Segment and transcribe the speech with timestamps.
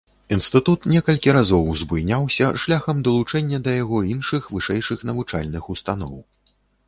[0.35, 6.15] Інстытут некалькі разоў узбуйняўся шляхам далучэння да яго іншых вышэйшых навучальных устаноў.